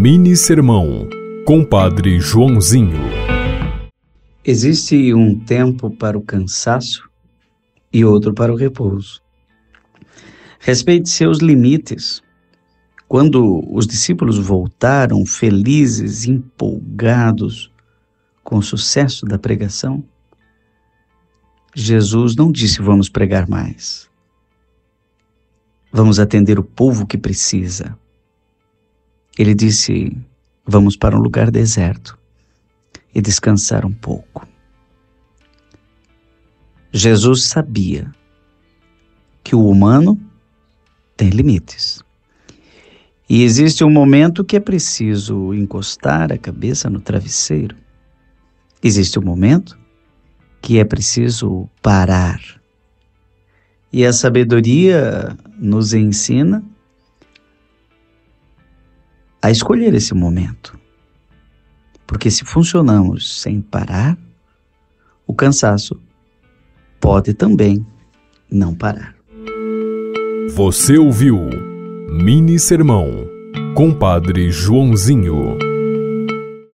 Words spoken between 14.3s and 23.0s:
voltaram felizes, empolgados com o sucesso da pregação, Jesus não disse